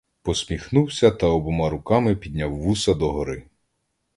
[0.21, 3.43] Посміхнувся та обома руками підняв вуса до гори.